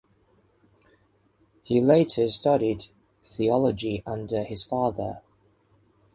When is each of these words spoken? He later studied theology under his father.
He 1.61 1.79
later 1.79 2.27
studied 2.31 2.87
theology 3.23 4.01
under 4.07 4.43
his 4.43 4.63
father. 4.63 5.21